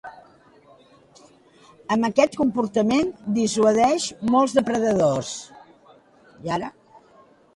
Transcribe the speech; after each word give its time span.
Amb 1.95 2.07
aquest 2.09 2.37
comportament 2.39 3.11
dissuadeix 3.37 4.07
molts 4.37 4.57
depredadors. 4.61 5.31